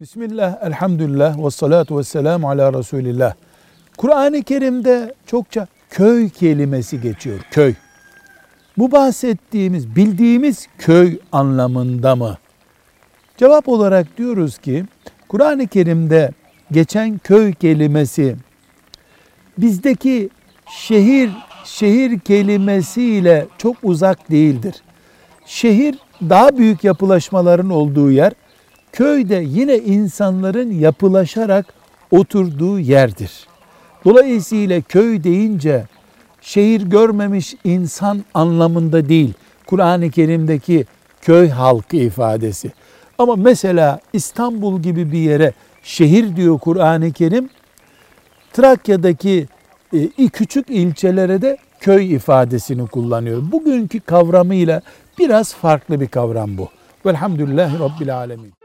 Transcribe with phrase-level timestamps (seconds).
[0.00, 3.34] Bismillah, elhamdülillah ve salatu ve selamu ala Resulillah.
[3.96, 7.74] Kur'an-ı Kerim'de çokça köy kelimesi geçiyor, köy.
[8.78, 12.38] Bu bahsettiğimiz, bildiğimiz köy anlamında mı?
[13.36, 14.84] Cevap olarak diyoruz ki,
[15.28, 16.32] Kur'an-ı Kerim'de
[16.72, 18.36] geçen köy kelimesi,
[19.58, 20.28] bizdeki
[20.70, 21.30] şehir,
[21.64, 24.74] şehir kelimesiyle çok uzak değildir.
[25.46, 28.32] Şehir daha büyük yapılaşmaların olduğu yer,
[28.94, 31.66] köyde yine insanların yapılaşarak
[32.10, 33.46] oturduğu yerdir.
[34.04, 35.84] Dolayısıyla köy deyince
[36.40, 39.34] şehir görmemiş insan anlamında değil.
[39.66, 40.86] Kur'an-ı Kerim'deki
[41.20, 42.72] köy halkı ifadesi.
[43.18, 45.52] Ama mesela İstanbul gibi bir yere
[45.82, 47.48] şehir diyor Kur'an-ı Kerim.
[48.52, 49.48] Trakya'daki
[49.92, 53.42] e, küçük ilçelere de köy ifadesini kullanıyor.
[53.52, 54.82] Bugünkü kavramıyla
[55.18, 56.68] biraz farklı bir kavram bu.
[57.06, 58.63] Velhamdülillahi Rabbil Alemin.